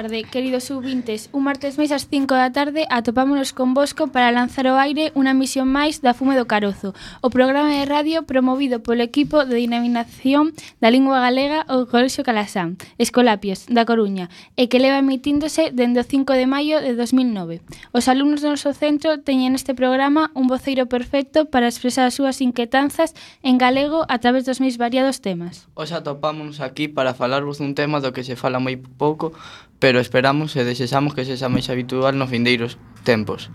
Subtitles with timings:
[0.00, 1.28] tarde, queridos subintes.
[1.36, 5.36] Un martes máis ás 5 da tarde atopámonos con Bosco para lanzar ao aire unha
[5.36, 10.56] misión máis da Fume do Carozo, o programa de radio promovido polo equipo de dinaminación
[10.80, 16.08] da lingua galega o Colexo Calasán, Escolapios, da Coruña, e que leva emitíndose dende o
[16.08, 17.60] 5 de maio de 2009.
[17.92, 22.40] Os alumnos do noso centro teñen este programa un voceiro perfecto para expresar as súas
[22.40, 23.12] inquetanzas
[23.44, 25.68] en galego a través dos máis variados temas.
[25.76, 29.36] Os atopámonos aquí para falarvos dun tema do que se fala moi pouco,
[29.80, 33.48] pero esperamos e desexamos que sexa máis habitual nos vindeiros tempos.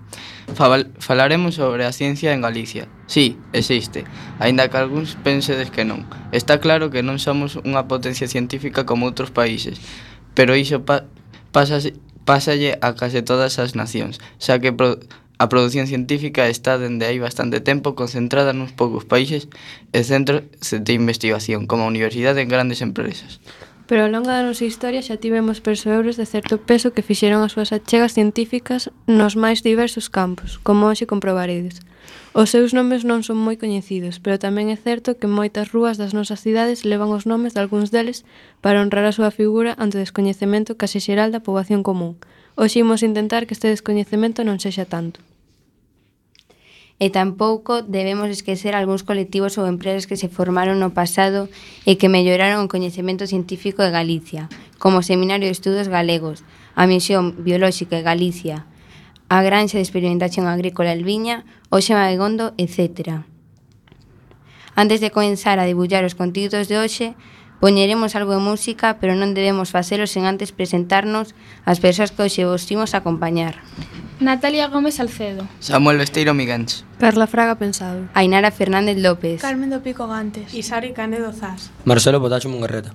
[0.58, 2.90] Fabal, falaremos sobre a ciencia en Galicia.
[3.06, 4.03] Sí, existe,
[4.41, 6.09] aínda que algúns pensedes que non.
[6.34, 9.78] Está claro que non somos unha potencia científica como outros países,
[10.34, 11.06] pero iso pa,
[11.53, 11.78] pasa,
[12.25, 14.97] pásalle a case todas as nacións, xa que pro,
[15.38, 19.46] a produción científica está dende hai bastante tempo concentrada nuns poucos países
[19.94, 20.41] e centros
[20.74, 23.38] de investigación, como universidades en grandes empresas.
[23.88, 27.53] Pero ao longo da nosa historia xa tivemos persoeiros de certo peso que fixeron as
[27.53, 31.85] súas achegas científicas nos máis diversos campos, como hoxe comprobaredes.
[32.34, 36.17] Os seus nomes non son moi coñecidos, pero tamén é certo que moitas rúas das
[36.17, 38.26] nosas cidades levan os nomes de algúns deles
[38.59, 42.17] para honrar a súa figura ante o descoñecemento case xeral da poboación común.
[42.58, 45.22] Hoxe imos intentar que este descoñecemento non sexa tanto
[46.97, 51.52] e tampouco debemos esquecer algúns colectivos ou empresas que se formaron no pasado
[51.84, 54.47] e que melloraron o coñecemento científico de Galicia,
[54.80, 58.64] como o Seminario de Estudos Galegos, a Misión Biolóxica de Galicia,
[59.28, 63.28] a Granxa de Experimentación Agrícola Elviña, Oxe Madegondo, etc.
[64.76, 67.16] Antes de comenzar a debullar os contidos de hoxe,
[67.66, 71.34] Poñeremos algo de música, pero non debemos facelo sen antes presentarnos
[71.66, 73.58] as persoas que hoxe vos imos acompañar.
[74.22, 75.50] Natalia Gómez Alcedo.
[75.58, 76.85] Samuel Besteiro Miguens.
[77.02, 78.06] Carla Fraga Pensado.
[78.14, 79.41] Ainara Fernández López.
[79.41, 80.53] Carmen do Pico Gantes.
[80.53, 81.73] Isari Canedo Zas.
[81.90, 82.94] Marcelo Botacho Mungarreta.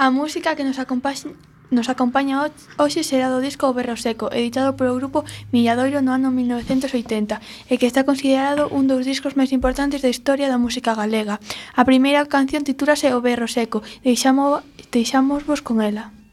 [0.00, 1.36] A música que nos acompaña
[1.74, 2.40] nos acompaña
[2.78, 7.74] hoxe será do disco O Berro Seco, editado polo grupo Milladoiro no ano 1980, e
[7.76, 11.42] que está considerado un dos discos máis importantes da historia da música galega.
[11.76, 16.23] A primeira canción titúrase O Berro Seco, deixamos, deixamos vos con ela.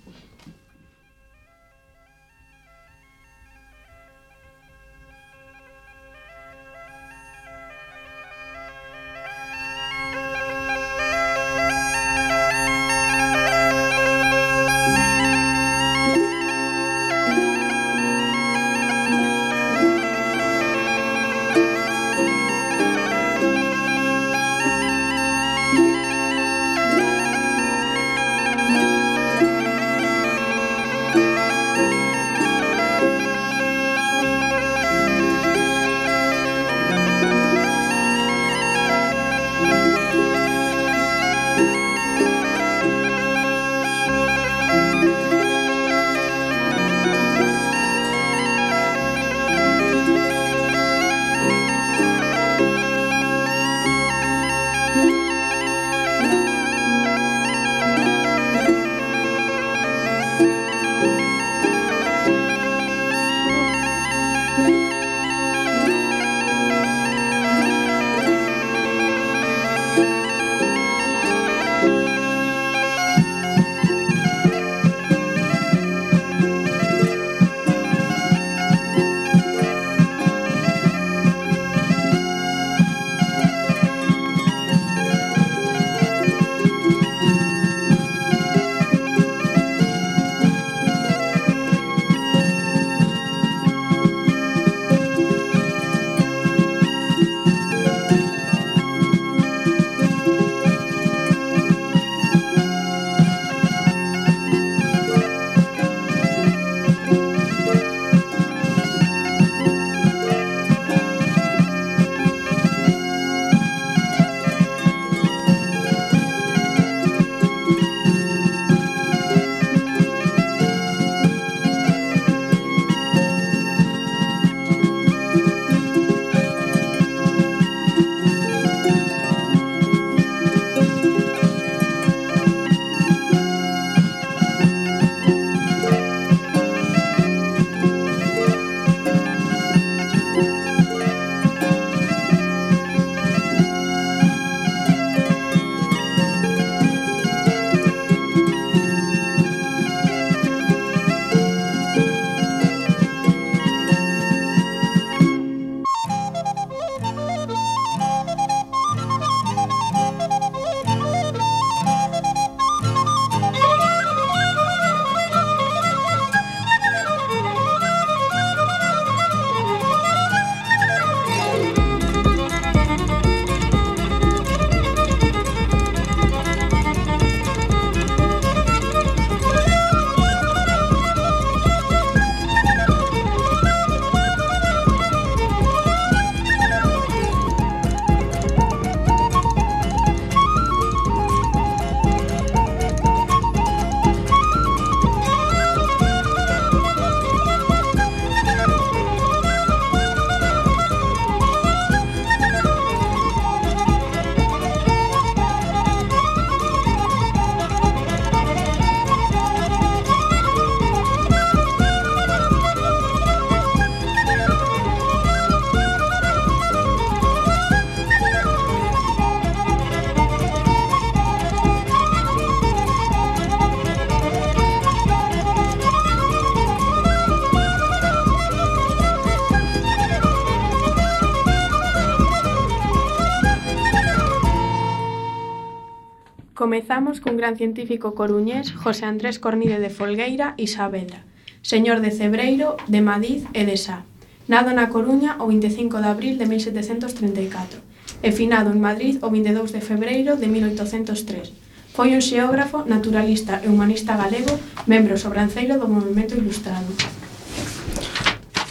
[236.82, 241.22] Comezamos cun gran científico coruñés, José Andrés Cornide de Folgueira e Saavedra,
[241.62, 244.02] señor de Cebreiro, de Madiz e de Sá.
[244.50, 247.86] Nado na Coruña o 25 de abril de 1734
[248.26, 251.54] e finado en Madrid o 22 de febreiro de 1803.
[251.94, 254.58] Foi un xeógrafo, naturalista e humanista galego,
[254.90, 256.90] membro sobranceiro do Movimento Ilustrado.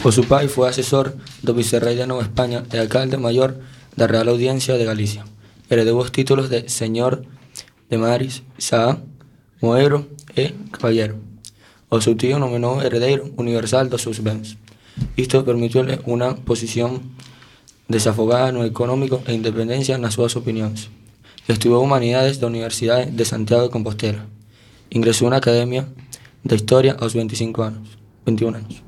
[0.03, 3.55] O seu pai foi asesor do vicerrei de Nova España e alcalde maior
[3.95, 5.23] da Real Audiencia de Galicia.
[5.71, 7.23] Heredou os títulos de señor
[7.91, 9.03] de Maris, Isaac,
[9.59, 11.19] Moero e Caballero.
[11.91, 14.55] O seu tío nomenou heredero universal dos seus bens.
[15.19, 17.03] Isto permitiole unha posición
[17.91, 20.87] desafogada no económico e independencia nas súas opinións.
[21.51, 24.23] Estudou Humanidades da Universidade de Santiago de Compostela.
[24.87, 25.83] Ingresou na Academia
[26.47, 28.79] de Historia aos 25 anos, 21 anos.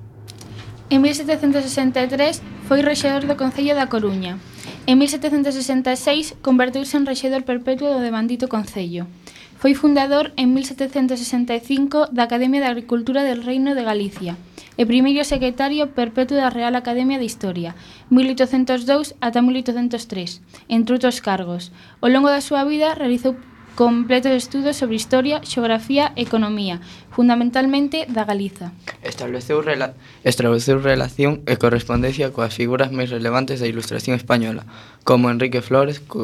[0.88, 2.39] En 1763
[2.72, 4.39] foi rexedor do Concello da Coruña
[4.86, 9.08] En 1766 converteuse en rexedor perpetuo do devandito Concello.
[9.56, 14.36] Foi fundador en 1765 da Academia de Agricultura del Reino de Galicia
[14.75, 17.80] e primeiro secretario perpetuo da Real Academia de Historia,
[18.12, 21.72] 1802 ata 1803, entre outros cargos.
[22.04, 23.40] Ao longo da súa vida realizou
[23.75, 28.72] completos estudos sobre historia, xeografía e economía, fundamentalmente da Galiza.
[29.01, 34.65] Estableceu, rela estableceu relación e correspondencia coas figuras máis relevantes da ilustración española,
[35.01, 36.22] como Enrique Flores, co,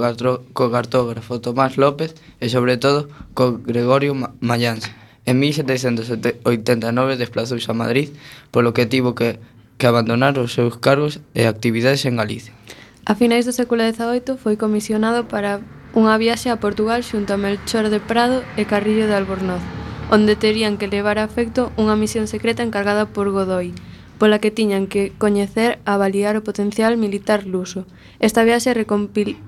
[0.54, 4.86] co cartógrafo Tomás López e, sobre todo, co Gregorio Ma Mayans.
[5.26, 8.10] En 1789 desplazouse a Madrid,
[8.54, 9.42] polo que tivo que,
[9.78, 12.54] que abandonar os seus cargos e actividades en Galicia.
[13.10, 15.66] A finais do século XVIII foi comisionado para
[15.98, 19.62] unha viaxe a Portugal xunto a Melchor de Prado e Carrillo de Albornoz,
[20.14, 23.74] onde terían que levar a efecto unha misión secreta encargada por Godoy,
[24.22, 27.90] pola que tiñan que coñecer e avaliar o potencial militar luso.
[28.22, 29.42] Esta viaxe recompil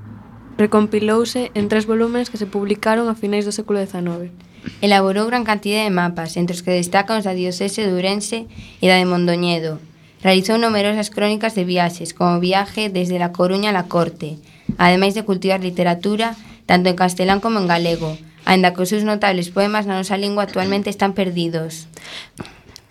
[0.58, 4.34] recompilouse en tres volumes que se publicaron a finais do século XIX.
[4.82, 8.46] Elaborou gran cantidade de mapas, entre os que destacan os da diocese de Ourense
[8.82, 9.82] e da de Mondoñedo.
[10.22, 14.38] Realizou numerosas crónicas de viaxes, como viaje desde La Coruña a La Corte,
[14.78, 16.36] ademais de cultivar literatura,
[16.66, 20.48] tanto en castelán como en galego, aínda que os seus notables poemas na nosa lingua
[20.48, 21.88] actualmente están perdidos.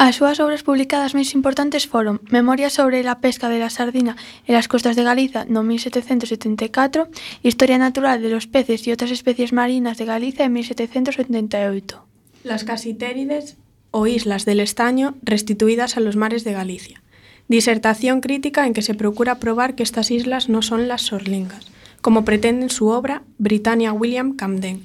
[0.00, 4.16] As súas obras publicadas máis importantes foron Memoria sobre la pesca de la sardina
[4.48, 7.12] e las costas de Galiza no 1774,
[7.44, 12.00] Historia natural de los peces e outras especies marinas de Galiza en 1778.
[12.48, 13.60] Las casitérides
[13.92, 17.04] o islas del estaño restituidas a los mares de Galicia.
[17.50, 21.66] Disertación crítica en que se procura probar que estas islas no son las sorlingas,
[22.00, 24.84] como pretende en su obra Britannia William Camden,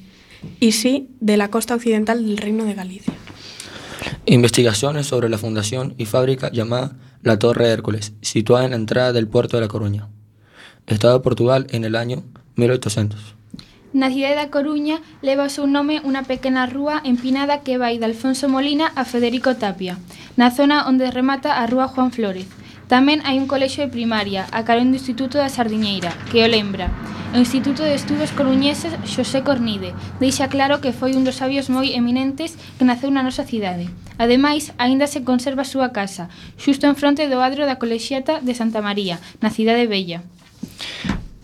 [0.59, 3.13] y sí de la costa occidental del Reino de Galicia.
[4.25, 9.27] Investigaciones sobre la fundación y fábrica llamada La Torre Hércules, situada en la entrada del
[9.27, 10.09] puerto de La Coruña,
[10.87, 12.23] Estado de Portugal en el año
[12.55, 13.34] 1800.
[13.95, 18.03] Na cidade da Coruña leva o seu nome unha pequena rúa empinada que vai de
[18.03, 19.95] Alfonso Molina a Federico Tapia,
[20.35, 22.43] na zona onde remata a rúa Juan Flores.
[22.91, 26.91] Tamén hai un colexio de primaria, a carón do Instituto da Sardiñeira, que o lembra.
[27.31, 31.95] O Instituto de Estudos Coruñeses Xosé Cornide deixa claro que foi un dos sabios moi
[31.95, 33.87] eminentes que naceu na nosa cidade.
[34.19, 36.27] Ademais, aínda se conserva a súa casa,
[36.59, 40.19] xusto en fronte do adro da Colexiata de Santa María, na cidade Bella.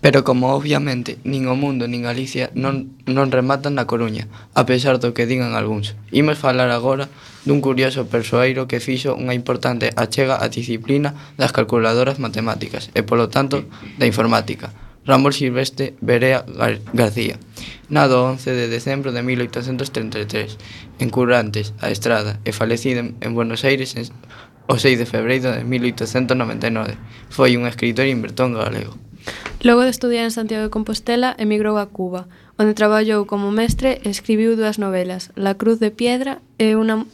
[0.01, 4.25] Pero como obviamente nin o mundo nin Galicia non, non rematan na Coruña,
[4.57, 5.93] a pesar do que digan algúns.
[6.09, 7.05] Imos falar agora
[7.45, 13.29] dun curioso persoeiro que fixo unha importante achega á disciplina das calculadoras matemáticas e, polo
[13.29, 13.61] tanto,
[14.01, 14.73] da informática.
[15.05, 17.37] Ramón Silvestre Berea Gar García,
[17.89, 20.57] nado 11 de decembro de 1833,
[21.01, 24.09] en Currantes, a Estrada, e falecido en Buenos Aires en
[24.69, 26.97] o 6 de febreiro de 1899.
[27.29, 28.93] Foi un escritor e invertón galego.
[29.63, 32.25] Logo de estudiar en Santiago de Compostela, emigrou a Cuba,
[32.57, 37.05] onde traballou como mestre e escribiu dúas novelas, La Cruz de Piedra e Una,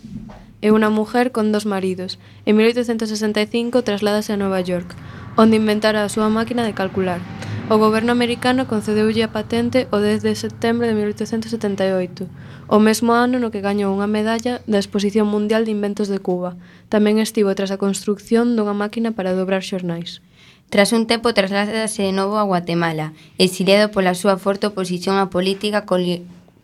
[0.64, 2.24] e una mujer con dos maridos.
[2.48, 4.96] En 1865 trasladase a Nova York,
[5.36, 7.20] onde inventara a súa máquina de calcular.
[7.68, 12.32] O goberno americano concedeulle a patente o 10 de setembro de 1878,
[12.72, 16.56] o mesmo ano no que gañou unha medalla da Exposición Mundial de Inventos de Cuba.
[16.88, 20.24] Tamén estivo tras a construción dunha máquina para dobrar xornais.
[20.70, 25.88] Tras un tempo trasládase de novo a Guatemala, exiliado pola súa forte oposición á política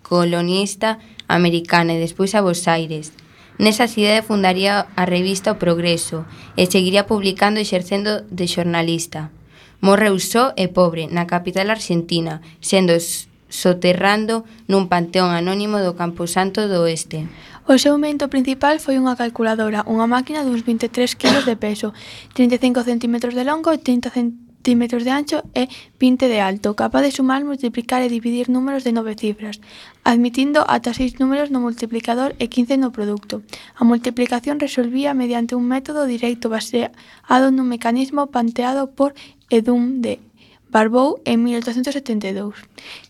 [0.03, 1.00] colonista
[1.31, 3.15] americana e despois a Bos Aires.
[3.55, 6.27] Nesa cidade fundaría a revista O Progreso
[6.60, 9.31] e seguiría publicando e exercendo de xornalista.
[9.79, 13.00] Morreu só e pobre na capital argentina, sendo
[13.48, 17.31] soterrando nun panteón anónimo do Camposanto do Oeste.
[17.65, 21.96] O seu mento principal foi unha calculadora, unha máquina duns 23 kg de peso,
[22.36, 27.15] 35 cm de longo e 30 cm de ancho e 20 de alto, capaz de
[27.15, 29.63] sumar, multiplicar e dividir números de nove cifras,
[30.03, 33.48] admitindo ata seis números no multiplicador e 15 no produto.
[33.79, 39.15] A multiplicación resolvía mediante un método directo baseado nun mecanismo panteado por
[39.48, 40.20] Edum de
[40.67, 42.60] Barbou en 1872,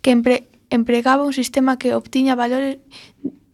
[0.05, 2.77] que empre empregaba un sistema que obtiña valores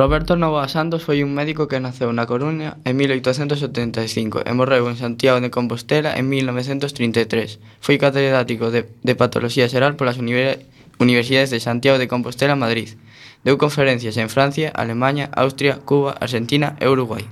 [0.00, 4.96] Roberto Novoa Santos foi un médico que naceu na Coruña en 1875 e morreu en
[4.96, 7.60] Santiago de Compostela en 1933.
[7.84, 10.64] Foi catedrático de, de Patología Xeral polas univers,
[10.96, 12.96] Universidades de Santiago de Compostela e Madrid.
[13.44, 17.28] Deu conferencias en Francia, Alemanha, Austria, Cuba, Argentina e Uruguai.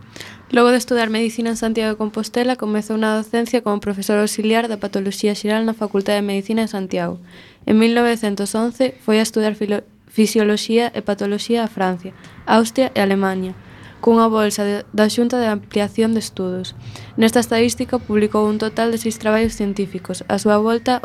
[0.52, 4.76] Logo de estudar Medicina en Santiago de Compostela, comezou na docencia como profesor auxiliar da
[4.76, 7.16] Patología Xeral na Facultade de Medicina de Santiago.
[7.64, 12.12] En 1911 foi a estudar Fisioloxía e Patoloxía a Francia,
[12.48, 13.52] Austria e Alemania,
[14.00, 16.72] cunha bolsa de, da Xunta de Ampliación de Estudos.
[17.20, 20.24] Nesta estadística publicou un total de seis traballos científicos.
[20.32, 21.04] A súa volta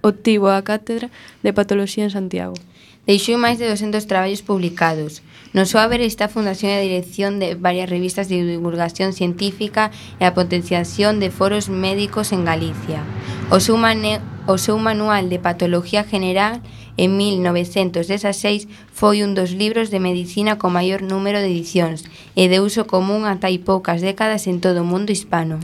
[0.00, 1.12] obtivo a Cátedra
[1.44, 2.56] de Patoloxía en Santiago.
[3.04, 5.26] Deixou máis de 200 traballos publicados.
[5.50, 9.90] No seu haber está a fundación e a dirección de varias revistas de divulgación científica
[10.16, 13.02] e a potenciación de foros médicos en Galicia.
[13.50, 16.62] O seu, mane o seu manual de patología general
[16.96, 22.04] en 1916 foi un dos libros de medicina co maior número de edicións
[22.36, 25.58] e de uso común ata hai poucas décadas en todo o mundo hispano.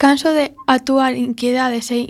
[0.00, 2.02] Canso de actuar inquiedades e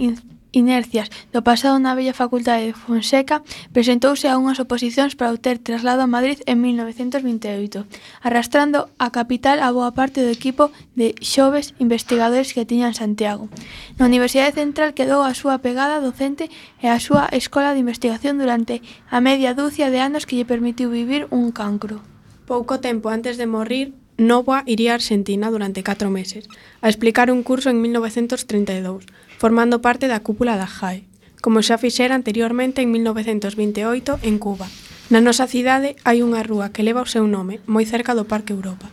[0.52, 3.40] Inercias do pasado na vella facultade de Fonseca
[3.72, 7.88] presentouse a unhas oposicións para obter traslado a Madrid en 1928,
[8.20, 13.48] arrastrando a capital a boa parte do equipo de xoves investigadores que tiñan Santiago.
[13.96, 16.52] Na Universidade Central quedou a súa pegada docente
[16.84, 20.92] e a súa escola de investigación durante a media dúcia de anos que lle permitiu
[20.92, 22.04] vivir un cancro.
[22.44, 26.44] Pouco tempo antes de morrir, Novoa iría a Argentina durante catro meses
[26.80, 29.04] a explicar un curso en 1932,
[29.38, 31.08] formando parte da cúpula da JAE,
[31.40, 34.68] como xa fixera anteriormente en 1928 en Cuba.
[35.08, 38.52] Na nosa cidade hai unha rúa que leva o seu nome, moi cerca do Parque
[38.52, 38.92] Europa.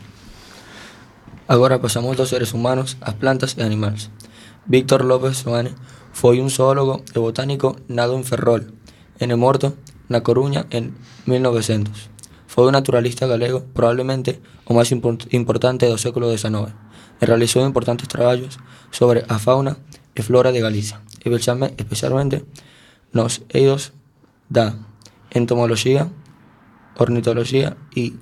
[1.51, 4.07] Agora pasamos dos seres humanos ás plantas e animais.
[4.67, 5.75] Víctor López Soane
[6.15, 8.71] foi un zoólogo e botánico nado en Ferrol,
[9.19, 9.75] e morto
[10.07, 10.95] na Coruña en
[11.27, 12.18] 1900
[12.49, 16.73] foi un naturalista galego probablemente o máis importante do século XIX
[17.21, 18.57] e realizou importantes traballos
[18.89, 19.77] sobre a fauna
[20.17, 22.41] e flora de Galicia, especialmente
[23.13, 23.93] nos eidos
[24.49, 24.73] da
[25.29, 26.09] entomoloxía,
[26.97, 28.17] ornitoloxía e,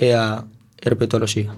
[0.00, 0.48] e a
[0.80, 1.52] herpetoloxía.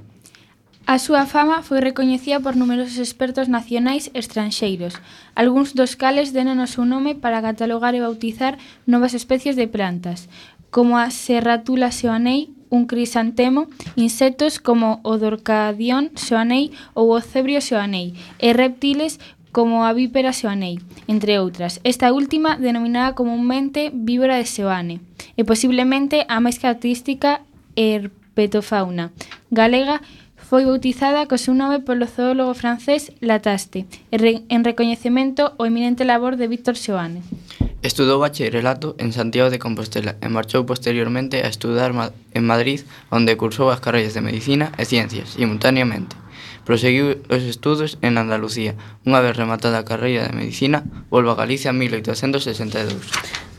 [0.86, 4.94] A súa fama foi recoñecida por numerosos expertos nacionais e estranxeiros,
[5.34, 8.54] algúns dos cales denan o seu nome para catalogar e bautizar
[8.86, 10.30] novas especies de plantas
[10.76, 13.64] como a serratula seoanei, un crisantemo,
[13.96, 19.16] insectos como o dorcadión seoanei ou o cebrio seoanei, e reptiles
[19.56, 20.76] como a vípera seoanei,
[21.08, 21.80] entre outras.
[21.80, 25.00] Esta última denominada comúnmente víbora de seoane
[25.32, 27.40] e posiblemente a máis característica
[27.72, 29.16] herpetofauna
[29.48, 30.04] galega
[30.36, 36.52] foi bautizada co seu nome polo zoólogo francés Lataste, en recoñecemento ao eminente labor de
[36.52, 37.24] Víctor Seoane.
[37.86, 41.94] Estudou bacharelato en Santiago de Compostela e marchou posteriormente a estudar
[42.34, 42.82] en Madrid,
[43.14, 46.18] onde cursou as carreiras de Medicina e Ciencias simultaneamente.
[46.66, 48.74] Proseguiu os estudos en Andalucía.
[49.06, 50.82] Unha vez rematada a carreira de Medicina,
[51.14, 53.06] volve a Galicia en 1862.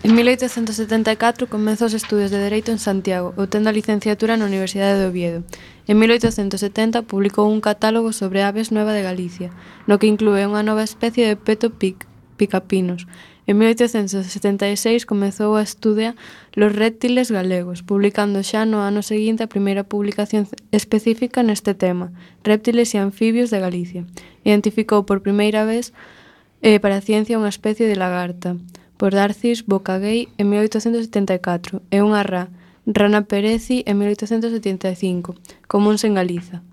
[0.03, 5.07] En 1874 comeza os estudos de Dereito en Santiago, obtendo a licenciatura na Universidade de
[5.07, 5.47] Oviedo.
[5.87, 9.55] En 1870 publicou un catálogo sobre aves nueva de Galicia,
[9.87, 12.03] no que inclúe unha nova especie de peto pic,
[12.37, 13.09] Picapinos.
[13.47, 16.15] En 1876 comezou a estudia
[16.53, 22.13] los réptiles galegos, publicando xa no ano seguinte a primeira publicación específica neste tema,
[22.45, 24.05] Réptiles e anfibios de Galicia.
[24.45, 25.95] Identificou por primeira vez
[26.61, 28.59] eh, para a ciencia unha especie de lagarta,
[28.99, 32.51] por Darcis Bocaguei en 1874, e unha rá,
[32.83, 35.39] Rana Perezi en 1875,
[35.71, 36.66] comuns en Galiza.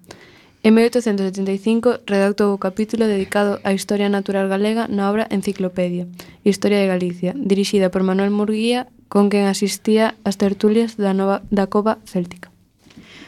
[0.64, 6.09] En 1875 redactou o capítulo dedicado á historia natural galega na obra Enciclopedia,
[6.40, 11.68] Historia de Galicia, dirixida por Manuel Murguía, con quen asistía ás tertulias da, nova, da
[11.68, 12.48] cova céltica.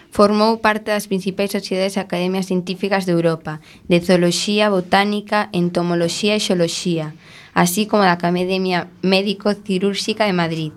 [0.08, 7.12] Formou parte das principais sociedades academias científicas de Europa, de Zooloxía, Botánica, Entomoloxía e Xoloxía,
[7.52, 10.72] así como da Academia Médico-Cirúrxica de Madrid,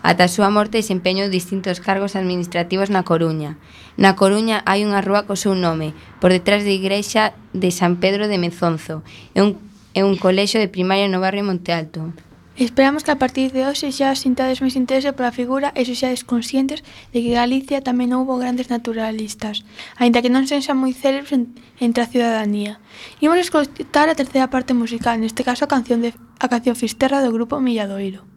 [0.00, 3.60] Ata a súa morte desempeñou distintos cargos administrativos na Coruña.
[4.00, 5.92] Na Coruña hai unha rúa co seu nome,
[6.24, 9.04] por detrás da igrexa de San Pedro de Mezonzo,
[9.36, 9.60] e un,
[9.92, 12.16] e un colexo de primaria no barrio Monte Alto.
[12.56, 16.80] Esperamos que a partir de hoxe xa sintades máis interese pola figura e sexades conscientes
[17.12, 19.64] de que Galicia tamén houbo grandes naturalistas,
[20.00, 21.32] aínda que non sen xa moi célebres
[21.80, 22.80] entre a ciudadanía.
[23.20, 27.32] Imos escoitar a terceira parte musical, neste caso a canción de a canción Fisterra do
[27.32, 28.29] grupo Milladoiro.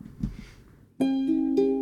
[0.99, 1.72] Música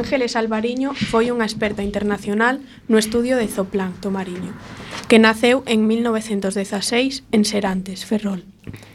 [0.00, 4.56] Ángeles Alvariño foi unha experta internacional no estudio de zooplancto mariño,
[5.12, 8.48] que naceu en 1916 en Serantes, Ferrol,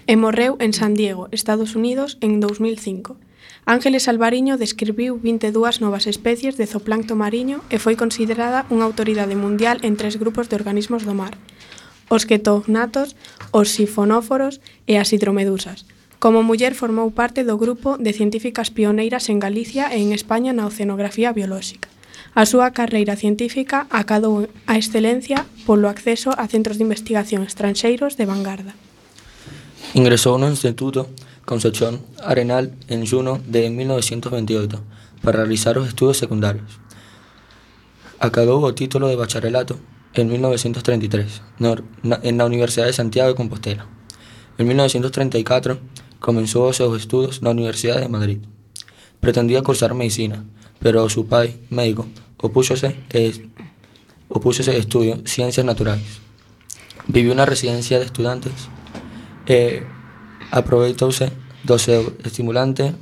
[0.10, 3.22] e morreu en San Diego, Estados Unidos, en 2005.
[3.70, 9.78] Ángeles Alvariño describiu 22 novas especies de zooplancto mariño e foi considerada unha autoridade mundial
[9.86, 11.38] en tres grupos de organismos do mar,
[12.10, 13.14] os ketognatos,
[13.54, 14.58] os sifonóforos
[14.90, 15.86] e as hidromedusas,
[16.20, 20.66] Como muller formou parte do grupo de científicas pioneiras en Galicia e en España na
[20.66, 21.90] oceanografía biolóxica.
[22.36, 28.28] A súa carreira científica acadou a excelencia polo acceso a centros de investigación estranxeiros de
[28.28, 28.74] vanguarda.
[29.96, 31.08] Ingresou no Instituto
[31.46, 34.82] Concepción Arenal en xuno de 1928
[35.22, 36.82] para realizar os estudos secundarios.
[38.20, 39.78] Acadou o título de bacharelato
[40.16, 43.86] en 1933 na Universidade de Santiago de Compostela.
[44.58, 45.80] En 1934
[46.26, 48.40] comenzó sus estudios en la Universidad de Madrid.
[49.20, 50.44] Pretendía cursar medicina,
[50.80, 52.08] pero su padre, médico,
[52.38, 53.48] opúsose, eh,
[54.28, 56.20] opúsose a estudios ciencias naturales.
[57.06, 58.54] Vivió una residencia de estudiantes,
[59.46, 59.84] eh,
[60.50, 61.32] aprovechóse
[61.64, 62.96] doce estimulante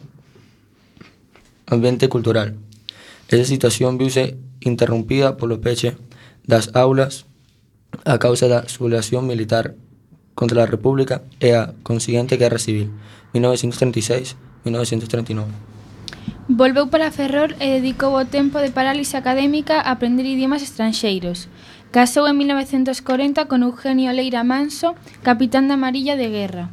[1.66, 2.58] ambiente cultural.
[3.30, 5.94] Esa situación viuse interrumpida por los peches
[6.46, 7.26] das aulas
[8.04, 9.76] a causa da sublevación militar
[10.36, 12.92] contra a República e a consiguiente Guerra Civil,
[13.34, 15.48] 1936-1939.
[16.50, 21.48] Volveu para Ferrol e dedicou o tempo de parálise académica a aprender idiomas estranxeiros.
[21.92, 26.70] Casou en 1940 con Eugenio Leira Manso, capitán da Marilla de Guerra.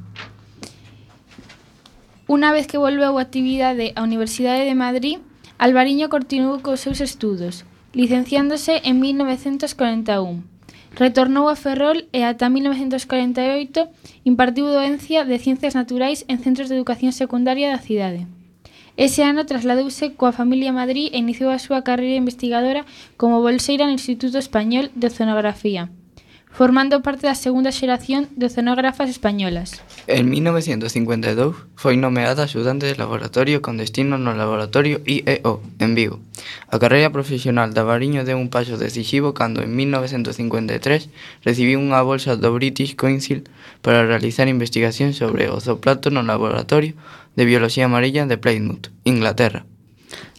[2.26, 5.18] Una vez que volveu a actividade á Universidade de Madrid,
[5.60, 10.49] Alvariño continuou cos seus estudos, licenciándose en 1941.
[10.94, 13.88] Retornou a Ferrol e ata 1948
[14.24, 18.26] impartiu doencia de Ciencias Naturais en centros de educación secundaria da cidade.
[18.96, 22.84] Ese ano trasladouse coa familia a Madrid e iniciou a súa carreira investigadora
[23.16, 25.88] como bolseira no Instituto Español de Oceanografía
[26.52, 29.80] formando parte da segunda xeración de oceanógrafas españolas.
[30.06, 36.18] En 1952 foi nomeada axudante de laboratorio con destino no laboratorio IEO, en Vigo.
[36.68, 42.34] A carreira profesional da Bariño deu un paso decisivo cando en 1953 recibiu unha bolsa
[42.34, 43.46] do British Council
[43.80, 46.98] para realizar investigación sobre o zooplato no laboratorio
[47.38, 49.69] de bioloxía amarilla de Plymouth, Inglaterra.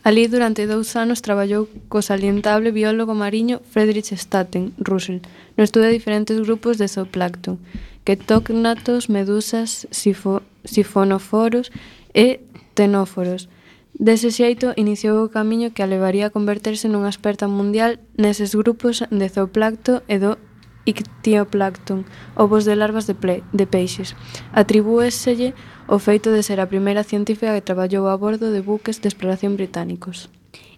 [0.04, 5.22] Alí durante dous anos traballou co salientable biólogo mariño Friedrich Staten Russell
[5.58, 7.62] no estudo de diferentes grupos de zooplancton,
[8.04, 11.70] quetócnatos, medusas, sifo, sifonoforos
[12.18, 12.42] e
[12.74, 13.46] tenóforos.
[13.94, 19.06] Dese xeito, iniciou o camiño que a levaría a converterse nunha experta mundial neses grupos
[19.06, 20.42] de zooplancto e do
[20.86, 24.16] ictioplancton, ovos de larvas de, ple, de peixes.
[24.54, 25.54] Atribúeselle
[25.88, 29.56] o feito de ser a primeira científica que traballou a bordo de buques de exploración
[29.56, 30.30] británicos.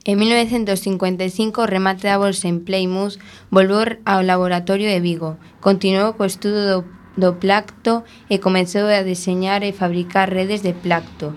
[0.06, 3.16] En 1955 o remate da bolsa en Plymouth
[3.48, 5.40] volveu ao laboratorio de Vigo.
[5.64, 6.80] Continuou co estudo do,
[7.16, 11.32] do placto e comezou a deseñar e fabricar redes de placto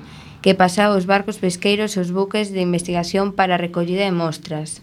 [0.46, 4.82] que pasaba os barcos pesqueiros e os buques de investigación para a recollida de mostras.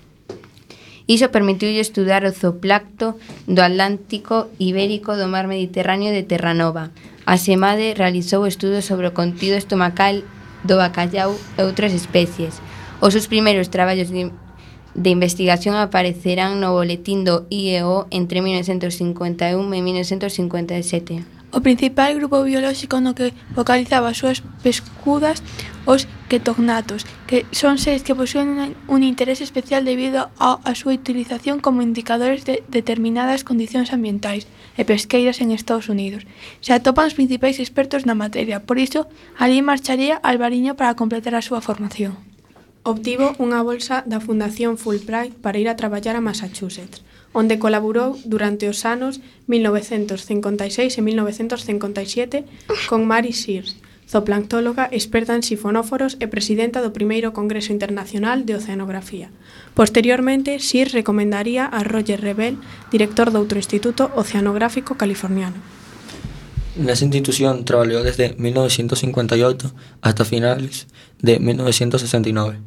[1.08, 6.92] Iso permitiulle estudar o zooplacto do Atlántico Ibérico do mar Mediterráneo de Terranova.
[7.26, 10.24] Asemade, realizou estudos sobre o contido estomacal
[10.64, 12.64] do bacallau e outras especies.
[13.04, 14.32] Os seus primeiros traballos de
[14.96, 21.26] de investigación aparecerán no boletín do IEO entre 1951 e 1957.
[21.54, 25.42] O principal grupo biolóxico no que focalizaba as súas pescudas
[25.86, 31.60] os ketognatos, que son seres que posúen un interese especial debido á a súa utilización
[31.60, 34.48] como indicadores de determinadas condicións ambientais
[34.80, 36.24] e pesqueiras en Estados Unidos.
[36.64, 41.46] Se atopan os principais expertos na materia, por iso, ali marcharía Alvariño para completar a
[41.46, 42.16] súa formación.
[42.84, 47.00] Obtivo unha bolsa da Fundación Fulbright para ir a traballar a Massachusetts,
[47.32, 52.44] onde colaborou durante os anos 1956 e 1957
[52.92, 59.32] con Mary Sears, zooplanctóloga experta en sifonóforos e presidenta do primeiro Congreso Internacional de Oceanografía.
[59.74, 62.58] Posteriormente, Sears recomendaría a Roger Rebel,
[62.92, 65.58] director doutro Instituto Oceanográfico Californiano.
[66.74, 69.70] Nesa institución traballou desde 1958
[70.02, 70.90] hasta finales
[71.22, 72.58] de 1969,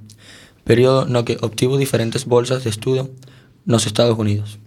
[0.63, 3.11] período no que obtivo diferentes bolsas de estudo
[3.67, 4.63] nos Estados Unidos.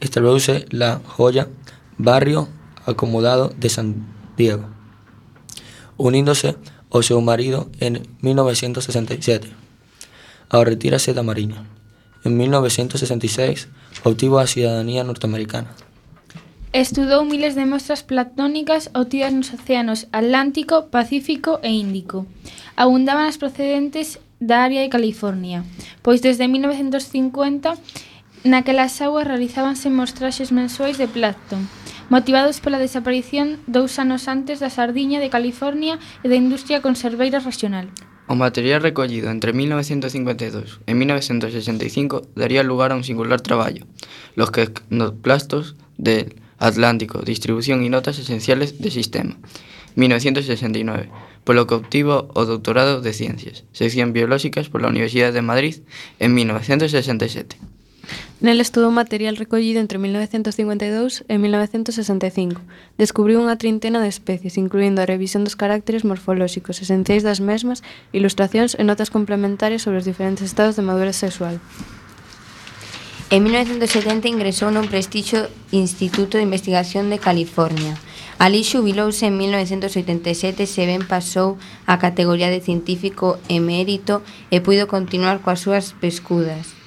[0.00, 1.48] Estableuse la joya
[1.96, 2.48] Barrio
[2.84, 4.68] Acomodado de San Diego,
[6.00, 6.56] uníndose
[6.88, 9.52] ao seu marido en 1967.
[10.48, 11.68] Ao retírase da Mariña.
[12.24, 13.68] En 1966
[14.02, 15.76] obtivo a cidadanía norteamericana.
[16.72, 22.26] Estudou miles de mostras platónicas obtidas nos océanos Atlántico, Pacífico e Índico.
[22.78, 25.66] Abundaban as procedentes da área de California,
[26.00, 27.74] pois desde 1950
[28.46, 31.66] naquelas augas realizábanse mostraxes mensuais de plancton,
[32.10, 37.88] motivados pola desaparición dous anos antes da sardiña de California e da industria conserveira regional.
[38.26, 43.86] O material recollido entre 1952 e 1965 daría lugar a un singular traballo,
[44.34, 44.68] los que
[45.22, 49.38] plastos del Atlántico, distribución e notas esenciales de sistema,
[49.94, 51.08] 1969,
[51.46, 55.86] polo que obtivo o doutorado de Ciencias, sección biolóxicas pola Universidade de Madrid
[56.18, 57.79] en 1967.
[58.40, 62.64] Nel estudou material recollido entre 1952 e 1965.
[62.96, 67.84] Descubriu unha trintena de especies, incluindo a revisión dos caracteres morfolóxicos esenciais das mesmas,
[68.16, 71.60] ilustracións e notas complementarias sobre os diferentes estados de madurez sexual.
[73.28, 77.94] En 1970 ingresou nun prestixo Instituto de Investigación de California.
[78.40, 85.44] Alí xubilouse en 1987 se ben pasou a categoría de científico emérito e puido continuar
[85.44, 86.79] coas súas pescudas.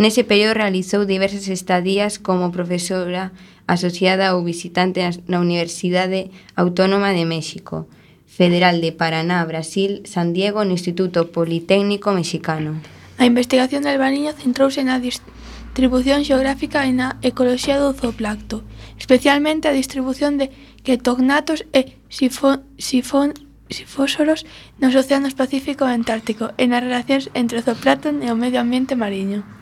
[0.00, 3.36] Nese período realizou diversas estadías como profesora
[3.68, 7.84] asociada ou visitante na Universidade Autónoma de México,
[8.24, 12.80] Federal de Paraná, Brasil, San Diego no Instituto Politécnico Mexicano.
[13.20, 18.64] A investigación de Albaniño centrouse na distribución xeográfica e na ecoloxía do zooplacto,
[18.96, 20.48] especialmente a distribución de
[20.80, 23.36] ketognatos e sifón, sifón,
[23.68, 24.48] sifósoros
[24.80, 28.96] nos océanos Pacífico e Antártico e nas relacións entre o zooplancton e o medio ambiente
[28.96, 29.59] mariño.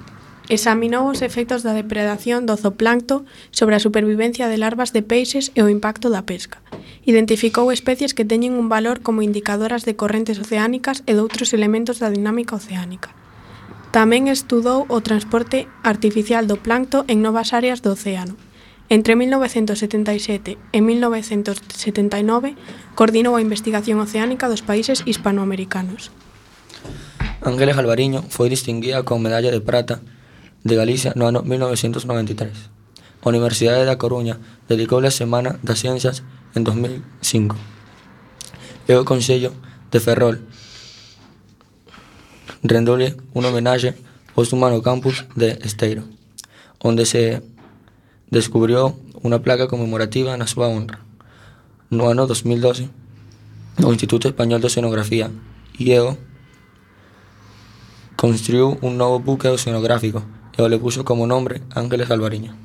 [0.49, 5.61] Examinou os efectos da depredación do zooplancto sobre a supervivencia de larvas de peixes e
[5.61, 6.64] o impacto da pesca.
[7.05, 12.09] Identificou especies que teñen un valor como indicadoras de correntes oceánicas e doutros elementos da
[12.09, 13.12] dinámica oceánica.
[13.92, 18.40] Tamén estudou o transporte artificial do plancto en novas áreas do océano.
[18.88, 22.57] Entre 1977 e 1979
[22.96, 26.09] coordinou a investigación oceánica dos países hispanoamericanos.
[27.44, 30.01] Ángeles Alvariño foi distinguida con medalla de prata
[30.64, 32.70] de Galicia no ano 1993.
[33.22, 34.38] A Universidade da Coruña
[34.70, 36.22] dedicou a Semana das Ciencias
[36.54, 37.56] en 2005.
[38.88, 39.52] E o Consello
[39.90, 40.40] de Ferrol
[42.62, 43.94] rendoule un homenaxe
[44.34, 46.06] póstuma no campus de Esteiro,
[46.78, 47.42] onde se
[48.30, 51.02] descubrió unha placa conmemorativa na súa honra.
[51.90, 52.86] No ano 2012,
[53.82, 55.30] o Instituto Español de Oceanografía,
[55.78, 56.14] IEO,
[58.14, 62.59] construiu un novo buque oceanográfico e o le puxo como nombre Ángeles Alvariño.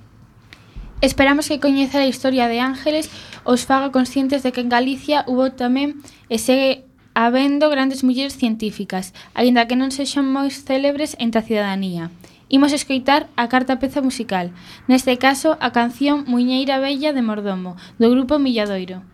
[0.99, 3.13] Esperamos que coñecer a historia de Ángeles
[3.45, 9.13] os faga conscientes de que en Galicia hubo tamén e segue habendo grandes mulleres científicas,
[9.37, 12.09] aínda que non sexan moi célebres entre a cidadanía.
[12.49, 14.49] Imos escoitar a carta peza musical,
[14.89, 19.12] neste caso a canción Muñeira Bella de Mordomo, do grupo Milladoiro.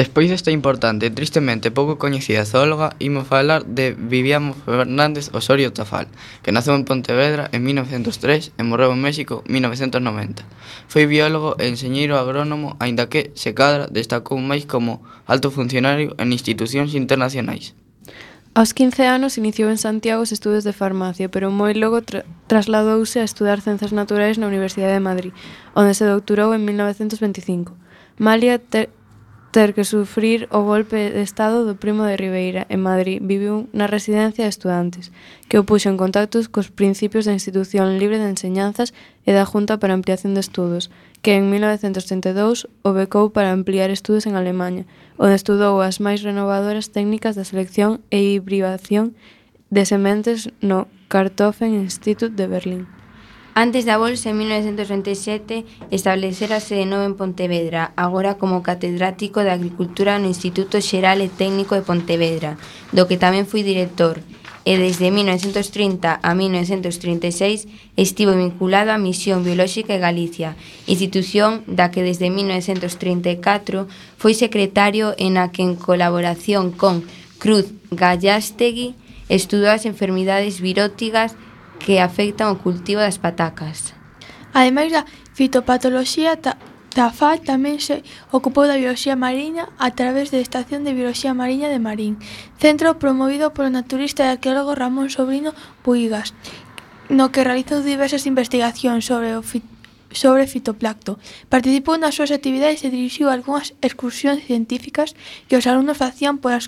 [0.00, 6.08] Despois desta importante e tristemente pouco coñecida zoóloga, imos falar de Vivian Fernández Osorio Tafal,
[6.40, 10.40] que naceu en Pontevedra en 1903 e morreu en México en 1990.
[10.88, 16.32] Foi biólogo e enxeñeiro agrónomo, aínda que, se cadra, destacou máis como alto funcionario en
[16.32, 17.76] institucións internacionais.
[18.56, 23.20] Aos 15 anos iniciou en Santiago os estudos de farmacia, pero moi logo tra trasladouse
[23.20, 25.36] a estudar Ciencias Naturais na Universidade de Madrid,
[25.76, 27.76] onde se doutorou en 1925.
[28.16, 28.88] Malia ter
[29.50, 33.18] ter que sufrir o golpe de estado do primo de Ribeira en Madrid.
[33.18, 35.10] Viviu na residencia de estudantes,
[35.50, 38.94] que o puxo en contactos cos principios da Institución Libre de Enseñanzas
[39.26, 44.30] e da Junta para Ampliación de Estudos, que en 1932 o becou para ampliar estudos
[44.30, 44.86] en Alemanha,
[45.18, 49.18] onde estudou as máis renovadoras técnicas da selección e hibridación
[49.74, 52.99] de sementes no Kartoffen Institut de Berlín.
[53.60, 60.18] Antes da bolsa, en 1927, establecerase de novo en Pontevedra, agora como catedrático de Agricultura
[60.18, 62.56] no Instituto Xeral e Técnico de Pontevedra,
[62.96, 64.24] do que tamén foi director,
[64.64, 67.68] e desde 1930 a 1936
[68.00, 70.56] estivo vinculado á Misión Biolóxica de Galicia,
[70.88, 73.84] institución da que desde 1934
[74.16, 77.04] foi secretario en a que en colaboración con
[77.36, 78.96] Cruz Gallastegui
[79.28, 81.36] estudou as enfermidades viróticas
[81.82, 83.96] que afectan o cultivo das patacas.
[84.52, 85.02] Ademais da
[85.34, 86.60] fitopatoloxía, ta,
[86.90, 88.02] Tafá tamén se
[88.34, 92.18] ocupou da bioloxía mariña a través da Estación de Bioloxía Mariña de Marín,
[92.58, 95.54] centro promovido polo naturista e arqueólogo Ramón Sobrino
[95.86, 96.34] Puigas,
[97.06, 99.62] no que realizou diversas investigacións sobre o fit
[100.10, 101.22] sobre fitoplacto.
[101.46, 105.14] Participou nas súas actividades e dirixiu algunhas excursións científicas
[105.46, 106.66] que os alumnos facían polas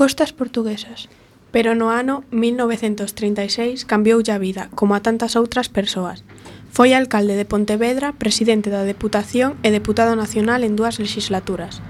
[0.00, 1.12] costas portuguesas.
[1.50, 6.22] Pero no ano 1936 cambioulle a vida, como a tantas outras persoas.
[6.70, 11.82] Foi alcalde de Pontevedra, presidente da Deputación e deputado nacional en dúas legislaturas.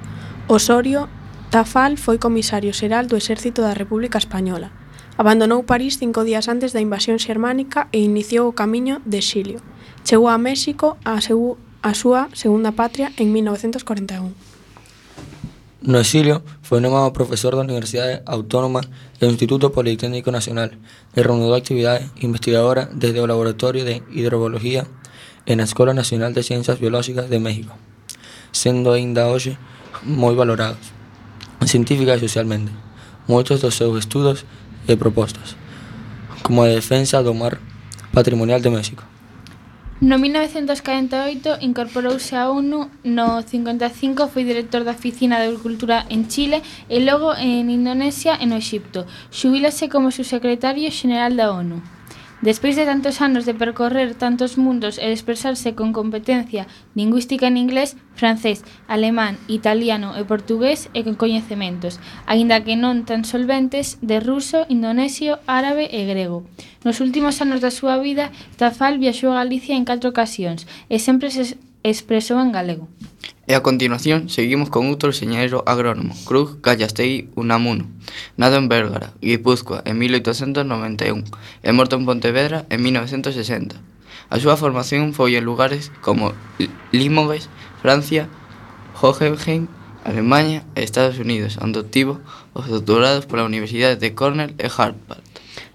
[0.49, 1.13] Osorio
[1.51, 4.73] Tafal foi comisario xeral do Exército da República Española.
[5.21, 9.61] Abandonou París cinco días antes da invasión xermánica e iniciou o camiño de exilio.
[10.07, 14.50] Chegou a México a, seu, a súa segunda patria en 1941.
[15.83, 18.83] Noecilio fue nombrado profesor de la Universidad Autónoma
[19.19, 20.79] del Instituto Politécnico Nacional.
[21.15, 24.87] Reanudó actividades investigadoras desde el Laboratorio de Hidrobiología
[25.47, 27.75] en la Escuela Nacional de Ciencias Biológicas de México,
[28.53, 29.57] siendo ainda hoy
[30.03, 30.93] muy valorados
[31.67, 32.73] científica y socialmente.
[33.27, 34.45] Muchos de sus estudios
[34.89, 35.57] y propuestas,
[36.43, 37.59] como la defensa do mar
[38.13, 39.05] patrimonial de México.
[40.01, 46.65] No 1948 incorporouse á ONU, no 55 foi director da Oficina de Agricultura en Chile
[46.89, 49.05] e logo en Indonesia e no Exipto.
[49.29, 52.00] Xubílase como subsecretario xeneral da ONU.
[52.43, 56.65] Despois de tantos anos de percorrer tantos mundos e de expresarse con competencia
[56.97, 63.29] lingüística en inglés, francés, alemán, italiano e portugués e con coñecementos, aínda que non tan
[63.29, 66.49] solventes, de ruso, indonesio, árabe e grego.
[66.81, 71.29] Nos últimos anos da súa vida, Tafal viaxou a Galicia en catro ocasións e sempre
[71.29, 72.89] se expresou en galego.
[73.51, 77.91] E a continuación seguimos con outro señeiro agrónomo, Cruz Gallastegui Unamuno,
[78.39, 81.27] nado en Bérgara, Guipúzcoa, en 1891
[81.59, 83.75] e morto en Pontevedra en 1960.
[84.31, 86.31] A súa formación foi en lugares como
[86.95, 87.51] Limoges,
[87.83, 88.31] Francia,
[89.03, 89.67] Hohenheim,
[90.07, 92.23] Alemanha e Estados Unidos, onde obtivo
[92.55, 95.27] os doutorados pola Universidade de Cornell e Harvard.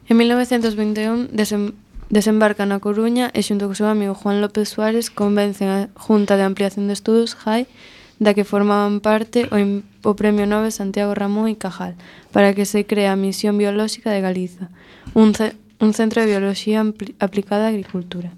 [0.08, 1.76] En 1921 desem
[2.10, 6.46] Desembarca na Coruña e xunto co seu amigo Juan López Suárez convencen a Junta de
[6.46, 7.66] Ampliación de Estudos, JAI,
[8.22, 9.58] da que formaban parte o,
[10.06, 11.98] o Premio Nobel Santiago Ramón y Cajal,
[12.32, 14.70] para que se crea a Misión Biolóxica de Galiza,
[15.14, 16.86] un, ce un centro de bioloxía
[17.20, 18.32] aplicada á agricultura.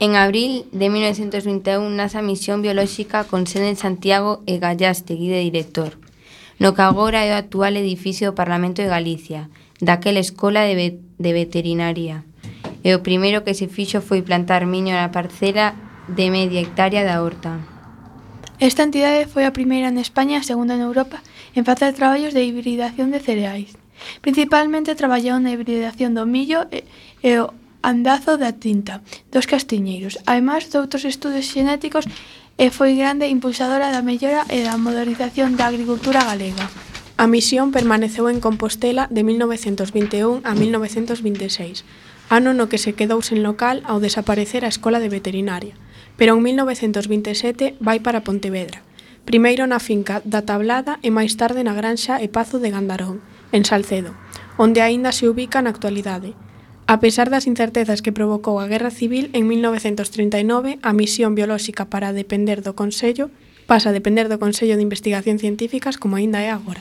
[0.00, 5.44] En abril de 1921 nace a Misión Biolóxica con sede en Santiago e Gallastegui de
[5.44, 6.00] director,
[6.58, 10.88] no que agora é o actual edificio do Parlamento de Galicia, daquela Escola de, Ve
[11.22, 12.26] de Veterinaria
[12.82, 15.74] e o primeiro que se fixo foi plantar miño na parcela
[16.10, 17.62] de media hectárea da horta.
[18.58, 21.18] Esta entidade foi a primeira en España e a segunda en Europa
[21.54, 23.74] en facer traballos de hibridación de cereais.
[24.22, 26.86] Principalmente traballou na hibridación do millo e,
[27.22, 29.02] e o andazo da tinta
[29.34, 32.06] dos castiñeiros, ademais outros estudos xenéticos
[32.58, 36.70] e foi grande impulsadora da mellora e da modernización da agricultura galega.
[37.18, 41.82] A misión permaneceu en Compostela de 1921 a 1926,
[42.32, 45.76] ano no que se quedou sen local ao desaparecer a Escola de Veterinaria,
[46.16, 48.80] pero en 1927 vai para Pontevedra,
[49.28, 53.20] primeiro na finca da Tablada e máis tarde na granxa e Pazo de Gandarón,
[53.52, 54.16] en Salcedo,
[54.56, 56.32] onde aínda se ubica na actualidade.
[56.88, 62.16] A pesar das incertezas que provocou a Guerra Civil en 1939, a misión biolóxica para
[62.16, 63.28] depender do Consello
[63.68, 66.80] pasa a depender do Consello de Investigación Científicas como aínda é agora.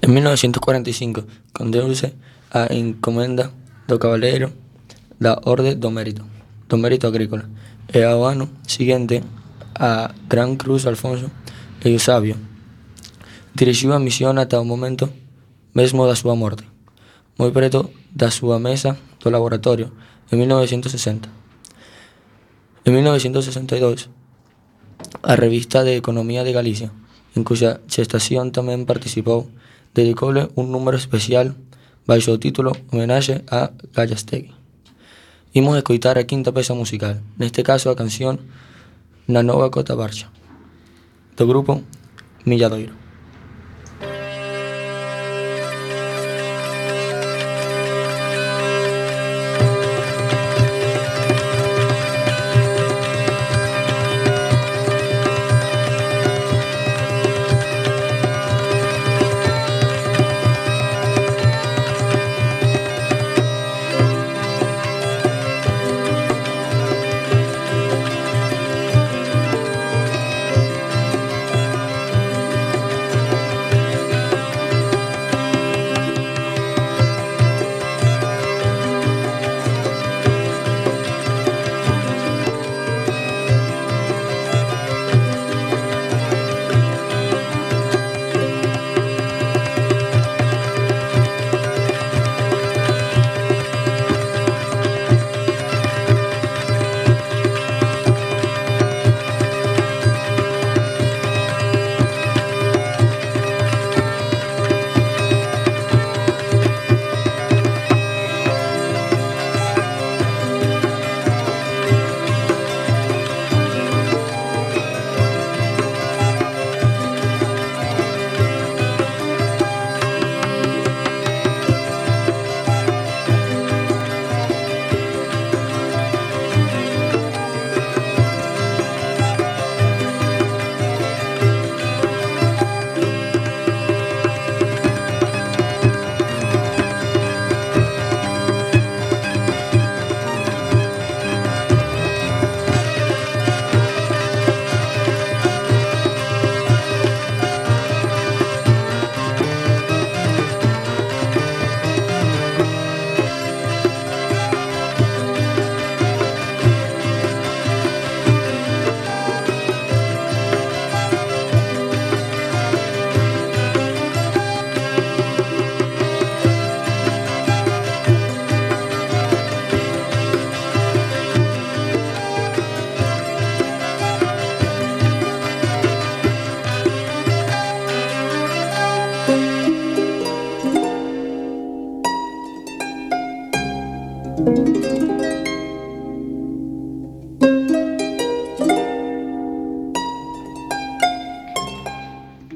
[0.00, 2.16] En 1945 condeuse
[2.48, 3.52] a encomenda
[3.92, 4.48] do Cabaleiro
[5.20, 6.24] da Orde do Mérito,
[6.64, 7.44] do Mérito Agrícola,
[7.92, 9.20] e ao ano seguinte
[9.76, 11.28] a Gran Cruz Alfonso
[11.84, 12.40] e o Sabio.
[13.52, 15.12] Dirixiu a misión ata o momento
[15.76, 16.64] mesmo da súa morte,
[17.36, 19.92] moi preto da súa mesa do laboratorio
[20.32, 21.28] en 1960.
[22.88, 24.08] En 1962,
[25.20, 26.96] a revista de Economía de Galicia,
[27.36, 29.52] en cuxa xestación tamén participou,
[29.92, 31.52] dedicoule un número especial
[32.06, 34.50] baixo o título Homenaxe a Gallastegui.
[35.54, 38.40] Imos escoitar a quinta peza musical, neste caso a canción
[39.28, 40.32] Na Nova Cota Barxa,
[41.36, 41.82] do grupo
[42.44, 43.01] Milladoiro.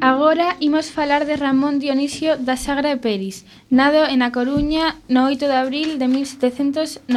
[0.07, 3.43] Agora imos falar de Ramón Dionisio da Sagra de Peris,
[3.75, 7.11] nado en A Coruña no 8 de abril de 1798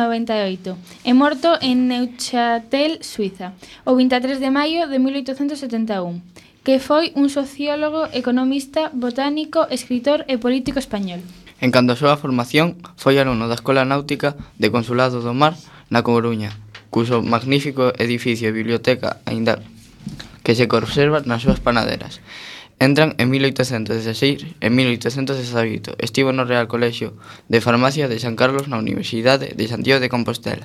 [1.06, 3.54] e morto en Neuchâtel, Suiza,
[3.86, 6.18] o 23 de maio de 1871,
[6.66, 11.22] que foi un sociólogo, economista, botánico, escritor e político español.
[11.62, 15.54] En canto a súa formación, foi alumno da Escola Náutica de Consulado do Mar
[15.94, 16.58] na Coruña,
[16.90, 19.62] cuso magnífico edificio e biblioteca aínda
[20.42, 22.18] que se conserva nas súas panaderas.
[22.80, 27.12] Entran en 1816 e 1818 estivo no Real Colexio
[27.52, 30.64] de Farmacia de San Carlos na Universidade de Santiago de Compostela.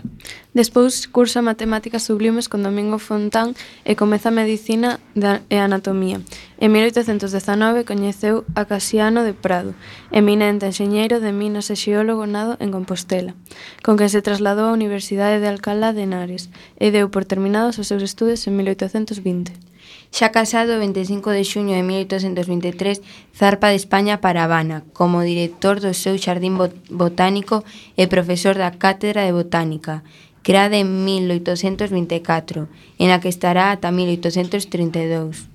[0.55, 5.03] Despois cursa Matemáticas Sublimes con Domingo Fontán e comeza Medicina
[5.51, 6.23] e Anatomía.
[6.62, 9.75] En 1819 coñeceu a Casiano de Prado,
[10.15, 13.35] eminente enxeñeiro de minas e xeólogo nado en Compostela,
[13.83, 16.47] con quen se trasladou á Universidade de Alcalá de Henares
[16.79, 19.74] e deu por terminados os seus estudos en 1820.
[20.15, 23.03] Xa casado o 25 de xuño de 1823
[23.35, 26.55] zarpa de España para Habana como director do seu xardín
[27.03, 27.67] botánico
[27.99, 30.07] e profesor da Cátedra de Botánica
[30.47, 32.69] creada en 1824,
[33.03, 35.51] en a que estará ata 1832.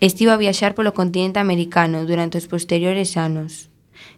[0.00, 3.69] Estivo a viaxar polo continente americano durante os posteriores anos.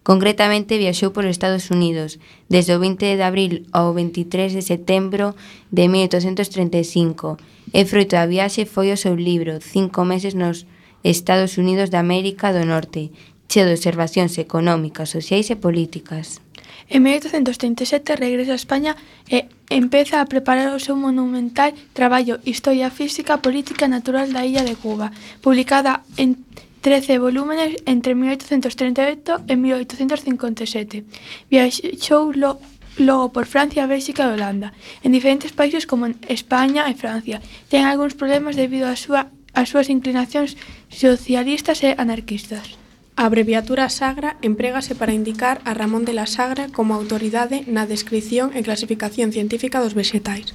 [0.03, 2.19] Concretamente viaxou polos Estados Unidos
[2.51, 5.39] desde o 20 de abril ao 23 de setembro
[5.71, 7.39] de 1835
[7.71, 10.67] e froito da viaxe foi o seu libro Cinco meses nos
[11.07, 13.15] Estados Unidos da América do Norte,
[13.47, 16.43] cheo de observacións económicas, sociais e políticas.
[16.91, 18.99] En 1837 regresa a España
[19.31, 24.75] e empeza a preparar o seu monumental traballo Historia Física Política Natural da Illa de
[24.75, 26.43] Cuba, publicada en
[26.83, 31.07] Trece volúmenes entre mil oitocentos trinta e oito e mil oitocentos cincuenta e sete.
[31.47, 32.59] Viaxou lo,
[32.99, 34.75] logo por Francia, Bélxica e Holanda,
[35.07, 37.39] en diferentes países como en España e Francia.
[37.71, 40.59] Ten algúns problemas debido a súa, ás súas inclinacións
[40.91, 42.75] socialistas e anarquistas.
[43.15, 48.51] A abreviatura Sagra emprégase para indicar a Ramón de la Sagra como autoridade na descrición
[48.59, 50.51] e clasificación científica dos vexetais.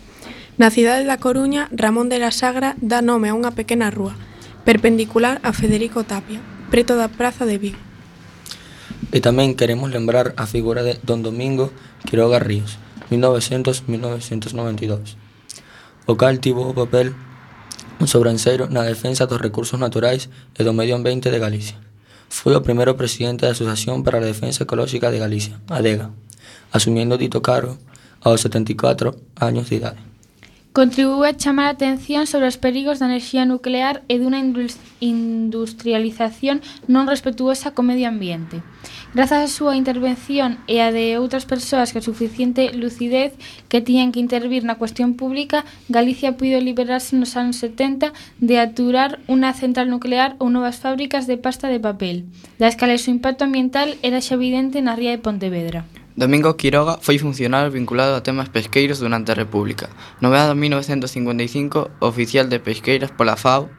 [0.60, 4.20] Na cidade da Coruña, Ramón de la Sagra dá nome a unha pequena rúa,
[4.68, 7.80] perpendicular a Federico Tapia, preto da Praza de Vigo.
[9.15, 11.72] E tamén queremos lembrar a figura de Don Domingo
[12.03, 12.76] Quiroga Ríos,
[13.07, 15.15] 1900-1992,
[16.03, 17.15] o cal tivo o papel
[18.03, 20.28] sobranceiro na defensa dos recursos naturais
[20.59, 21.80] e do medio ambiente de Galicia.
[22.28, 26.11] Foi o primeiro presidente da Asociación para a Defensa Ecolóxica de Galicia, ADEGA,
[26.76, 27.80] asumiendo dito cargo
[28.20, 30.16] aos 74 años de idade.
[30.78, 34.38] Contribúe a chamar a atención sobre os perigos da enerxía nuclear e dunha
[35.02, 38.62] industrialización non respetuosa co medio ambiente.
[39.18, 43.34] Grazas á súa intervención e a de outras persoas que a suficiente lucidez
[43.74, 49.18] que tiñan que intervir na cuestión pública, Galicia puido liberarse nos anos 70 de aturar
[49.26, 52.30] unha central nuclear ou novas fábricas de pasta de papel,
[52.62, 55.90] das cales o impacto ambiental era xa evidente na ría de Pontevedra.
[56.18, 59.86] Domingo Quiroga foi funcionario vinculado a temas pesqueiros durante a República.
[60.20, 63.70] Nomeado en 1955 oficial de pesqueiras pola FAO,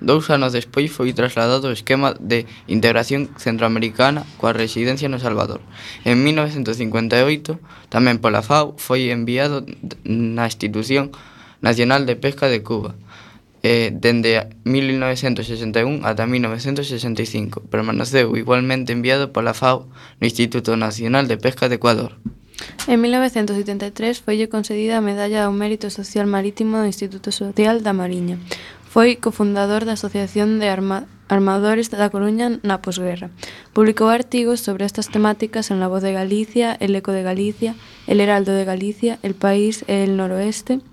[0.00, 5.60] dous anos despois foi trasladado ao esquema de integración centroamericana coa residencia no Salvador.
[6.08, 7.60] En 1958,
[7.92, 9.68] tamén pola FAO, foi enviado
[10.08, 11.12] na Institución
[11.60, 12.96] Nacional de Pesca de Cuba,
[13.64, 17.64] Eh, e, dende 1961 ata 1965.
[17.72, 19.88] Permaneceu igualmente enviado pola FAO
[20.20, 22.20] no Instituto Nacional de Pesca de Ecuador.
[22.86, 28.36] En 1973 foille concedida a Medalla ao Mérito Social Marítimo do Instituto Social da Mariña.
[28.92, 33.32] Foi cofundador da Asociación de Arma Armadores da Coruña na posguerra.
[33.72, 37.74] Publicou artigos sobre estas temáticas en La Voz de Galicia, El Eco de Galicia,
[38.06, 40.84] El Heraldo de Galicia, El País e El Noroeste,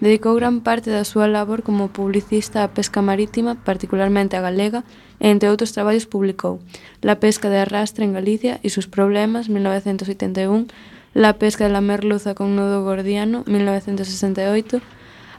[0.00, 4.80] Dedicou gran parte da súa labor como publicista á pesca marítima, particularmente a galega,
[5.20, 6.64] e entre outros traballos publicou
[7.04, 10.72] La pesca de arrastre en Galicia e sus problemas, 1971,
[11.12, 14.80] La pesca de la merluza con nodo gordiano, 1968,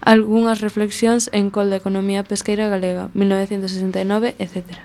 [0.02, 4.82] Algúnas reflexións en col da economía pesqueira galega, 1969, etc.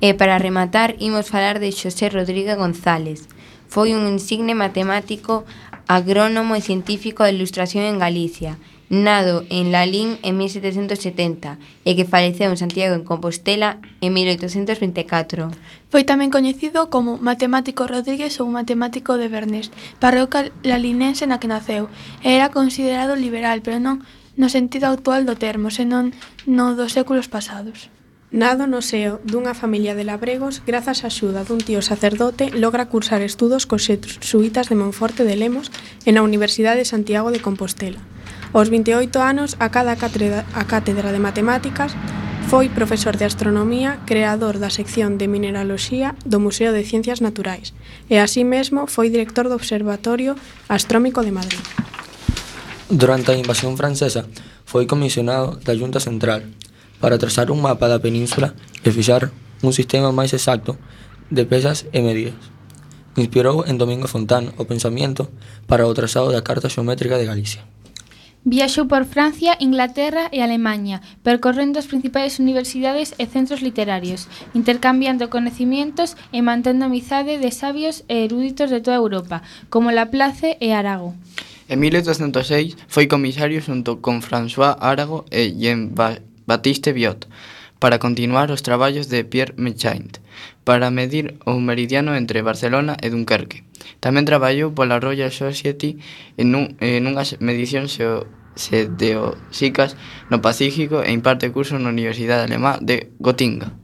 [0.00, 3.28] E para rematar, imos falar de Xosé Rodríguez González.
[3.68, 5.44] Foi un insigne matemático,
[5.84, 8.56] agrónomo e científico de ilustración en Galicia,
[8.90, 15.50] nado en Lalín en 1770 e que faleceu en Santiago en Compostela en 1824.
[15.88, 21.88] Foi tamén coñecido como Matemático Rodríguez ou Matemático de Bernés, parroca lalinense na que naceu.
[22.20, 24.04] Era considerado liberal, pero non
[24.34, 26.10] no sentido actual do termo, senón
[26.44, 27.90] no dos séculos pasados.
[28.34, 33.22] Nado no seo dunha familia de labregos, grazas á axuda dun tío sacerdote, logra cursar
[33.22, 35.70] estudos cos xesuitas de Monforte de Lemos
[36.02, 38.02] e na Universidade de Santiago de Compostela.
[38.54, 41.92] Aos 28 anos acada a cátedra de Matemáticas
[42.44, 47.72] Foi profesor de astronomía, creador da sección de mineraloxía do Museo de Ciencias Naturais
[48.06, 50.36] e así mesmo foi director do Observatorio
[50.68, 51.58] Astrómico de Madrid.
[52.86, 54.28] Durante a invasión francesa
[54.68, 56.46] foi comisionado da Junta Central
[57.02, 59.34] para trazar un mapa da península e fixar
[59.66, 60.78] un sistema máis exacto
[61.32, 62.38] de pesas e medidas.
[63.18, 65.32] Inspirou en Domingo Fontán o pensamento
[65.66, 67.73] para o trazado da Carta Xeométrica de Galicia.
[68.44, 76.12] Viaxou por Francia, Inglaterra e Alemanha, percorrendo as principais universidades e centros literarios, intercambiando coñecementos
[76.28, 79.40] e mantendo amizade de sabios e eruditos de toda Europa,
[79.72, 81.16] como Laplace e Arago.
[81.72, 87.24] En 1806 foi comisario xunto con François Arago e Jean Baptiste Biot
[87.78, 90.18] para continuar os traballos de Pierre Mechaint
[90.64, 93.64] para medir o meridiano entre Barcelona e Dunkerque.
[94.00, 96.00] Tamén traballou pola Royal Society
[96.40, 97.96] en, un, en unhas medicións
[98.56, 99.96] xeosícas
[100.30, 103.76] no Pacífico e imparte curso na Universidade Alemá de Gotinga.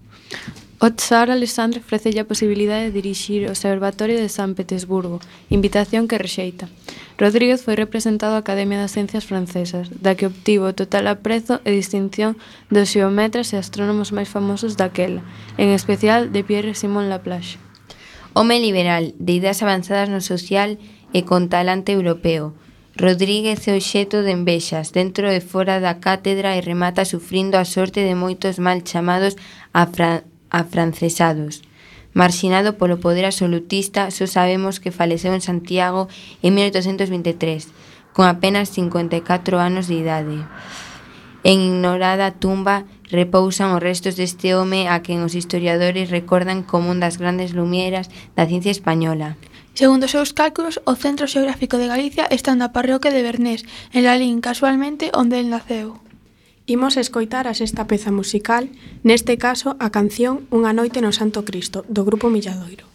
[0.83, 5.21] O Tsar Alexandre ofrecelle a posibilidade de dirixir o Observatorio de San Petersburgo,
[5.53, 6.73] invitación que rexeita.
[7.21, 12.41] Rodríguez foi representado á Academia das Ciencias Francesas, da que obtivo total aprezo e distinción
[12.73, 15.21] dos xeometras e astrónomos máis famosos daquela,
[15.61, 17.61] en especial de Pierre-Simon Laplace.
[18.33, 20.81] Home liberal, de ideas avanzadas no social
[21.13, 22.57] e con talante europeo,
[22.97, 28.01] Rodríguez é obxeto de envexas dentro e fora da cátedra e remata sufrindo a sorte
[28.01, 29.37] de moitos mal chamados
[29.73, 31.63] afra afrancesados.
[32.13, 36.11] Marxinado polo poder absolutista, só sabemos que faleceu en Santiago
[36.43, 37.71] en 1823,
[38.13, 40.39] con apenas 54 anos de idade.
[41.43, 46.99] En ignorada tumba repousan os restos deste home a quen os historiadores recordan como un
[46.99, 49.39] das grandes lumieras da ciencia española.
[49.79, 53.63] Segundo os seus cálculos, o Centro Xeográfico de Galicia está na parroquia de Bernés,
[53.95, 56.10] en Lalín, casualmente onde el naceu.
[56.67, 58.69] Imos escoitar a sexta peza musical,
[59.03, 62.91] neste caso a canción Unha noite no Santo Cristo, do Grupo Milladoiro.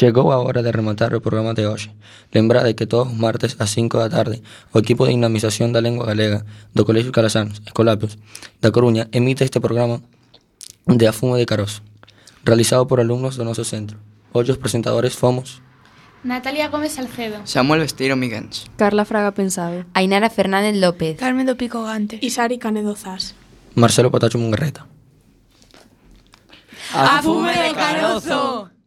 [0.00, 1.92] Chegou a hora de rematar o programa de hoxe.
[2.32, 4.40] Lembrade que todos os martes ás 5 da tarde
[4.72, 6.40] o equipo de dinamización da lengua galega
[6.72, 8.16] do Colexio Calasáns, Escolapios,
[8.64, 10.00] da Coruña emite este programa
[10.88, 11.84] de Afume de Caroz,
[12.48, 14.00] realizado por alumnos do noso centro.
[14.32, 15.60] Hoxe os presentadores fomos
[16.24, 17.44] Natalia Gómez Salcedo.
[17.44, 19.84] Samuel Besteiro Miguens Carla Fraga Pensado.
[19.92, 21.20] Ainara Fernández López.
[21.20, 22.16] Carmen do Pico Gante.
[22.24, 23.36] Isari Canedo Zas
[23.76, 24.88] Marcelo Patacho Mungarreta.
[26.96, 28.79] ¡A fume de carozo!